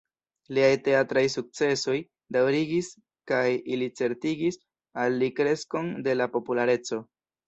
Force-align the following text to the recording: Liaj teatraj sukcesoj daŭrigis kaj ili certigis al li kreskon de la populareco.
Liaj 0.57 0.69
teatraj 0.85 1.21
sukcesoj 1.33 1.97
daŭrigis 2.37 2.89
kaj 3.31 3.41
ili 3.75 3.89
certigis 3.99 4.57
al 5.03 5.19
li 5.25 5.29
kreskon 5.41 5.93
de 6.09 6.17
la 6.17 6.29
populareco. 6.37 7.01